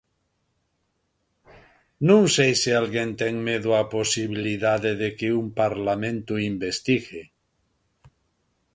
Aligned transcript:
Non 2.09 2.21
sei 2.35 2.53
se 2.61 2.71
alguén 2.73 3.09
ten 3.21 3.33
medo 3.47 3.69
á 3.79 3.81
posibilidade 3.97 4.91
de 5.01 5.09
que 5.17 5.27
un 5.41 5.45
Parlamento 5.61 6.33
investigue. 6.51 7.23